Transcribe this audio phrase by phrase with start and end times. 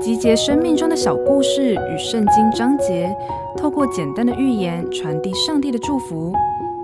[0.00, 3.14] 集结生命中的小故事与圣经章节，
[3.56, 6.32] 透过简单的寓言传递上帝的祝福。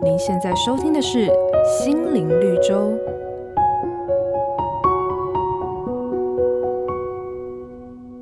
[0.02, 1.26] 您现在收听的是
[1.78, 2.74] 《心灵绿洲》。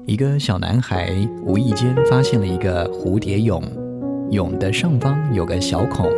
[0.07, 1.11] 一个小男孩
[1.45, 3.63] 无意间发现了一个蝴蝶蛹，
[4.31, 6.09] 蛹的上方有个小孔，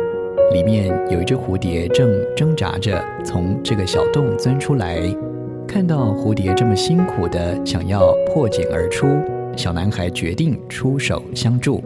[0.53, 4.99] 里面有一只蝴蝶正挣扎着从这个小洞钻出来。
[5.67, 9.07] 看到蝴蝶这么辛苦地想要破茧而出，
[9.55, 11.83] 小男孩决定出手相助。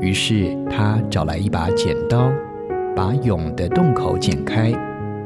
[0.00, 2.30] 于是他找来一把剪刀。
[2.94, 4.70] 把蛹的洞口剪开，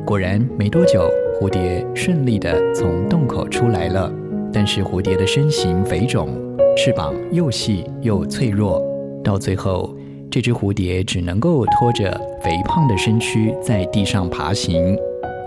[0.05, 4.09] 果然没多久，蝴蝶顺利地从洞口出来了。
[4.53, 6.29] 但是蝴蝶的身形肥肿，
[6.77, 8.81] 翅膀又细又脆弱，
[9.25, 9.93] 到最后，
[10.31, 12.09] 这只蝴蝶只能够拖着
[12.41, 14.97] 肥胖的身躯在地上爬行，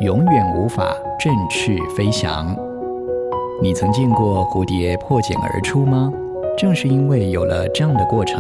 [0.02, 2.56] 永远无法振翅飞翔。
[3.62, 6.10] 你曾见过蝴蝶破茧而出吗？
[6.58, 8.40] 正是因为有了这样的过程，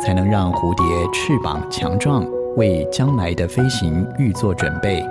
[0.00, 2.24] 才能让蝴蝶翅膀强壮。
[2.56, 5.04] 为将来的飞行预做准备。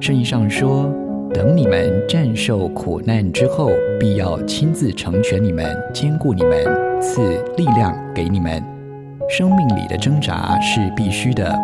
[0.00, 0.92] 圣经上说
[1.32, 6.64] ：“等你们战胜苦难之后，必要亲自成全你们，坚固你们，
[7.00, 7.22] 赐
[7.56, 8.62] 力量给你们。”
[9.30, 11.56] 生命里的挣扎是必须的，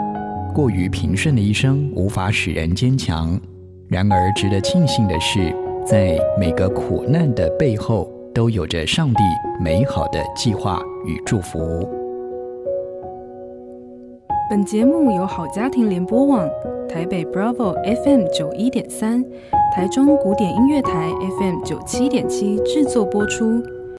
[0.59, 3.41] 过于平顺的一生无法使人坚强。
[3.87, 5.55] 然而，值得庆幸的是，
[5.87, 9.23] 在每个苦难的背后，都有着上帝
[9.61, 11.89] 美好的计划与祝福。
[14.51, 16.51] 本节目由好家庭联播网、
[16.89, 19.25] 台北 Bravo FM 九一点三、
[19.73, 23.63] 台中古典音乐台 FM 九七点七制作播出。